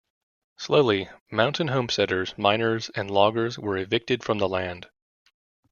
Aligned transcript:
Slowly, 0.57 1.09
mountain 1.29 1.67
homesteaders, 1.67 2.33
miners, 2.35 2.89
and 2.95 3.11
loggers 3.11 3.59
were 3.59 3.77
evicted 3.77 4.23
from 4.23 4.39
the 4.39 4.49
land. 4.49 4.89